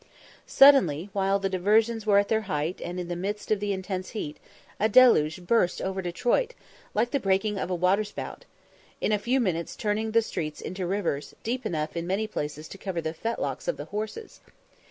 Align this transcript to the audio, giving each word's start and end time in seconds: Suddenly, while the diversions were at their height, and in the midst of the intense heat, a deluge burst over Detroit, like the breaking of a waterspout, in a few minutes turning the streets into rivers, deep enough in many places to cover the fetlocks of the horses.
Suddenly, 0.47 1.11
while 1.13 1.37
the 1.37 1.47
diversions 1.47 2.07
were 2.07 2.17
at 2.17 2.27
their 2.27 2.41
height, 2.49 2.81
and 2.83 2.99
in 2.99 3.07
the 3.07 3.15
midst 3.15 3.51
of 3.51 3.59
the 3.59 3.71
intense 3.71 4.09
heat, 4.17 4.37
a 4.79 4.89
deluge 4.89 5.45
burst 5.45 5.79
over 5.79 6.01
Detroit, 6.01 6.55
like 6.95 7.11
the 7.11 7.19
breaking 7.19 7.59
of 7.59 7.69
a 7.69 7.75
waterspout, 7.75 8.45
in 8.99 9.11
a 9.11 9.19
few 9.19 9.39
minutes 9.39 9.75
turning 9.75 10.09
the 10.09 10.23
streets 10.23 10.59
into 10.59 10.87
rivers, 10.87 11.35
deep 11.43 11.67
enough 11.67 11.95
in 11.95 12.07
many 12.07 12.25
places 12.25 12.67
to 12.69 12.79
cover 12.79 12.99
the 12.99 13.13
fetlocks 13.13 13.67
of 13.67 13.77
the 13.77 13.85
horses. 13.93 14.39